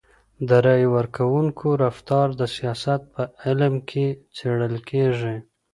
د 0.47 0.49
رایي 0.65 0.87
ورکوونکو 0.97 1.67
رفتار 1.83 2.27
د 2.39 2.41
سیاست 2.55 3.01
په 3.13 3.23
علم 3.45 3.73
کي 3.89 4.05
څېړل 4.35 4.75
کیږي. 4.89 5.35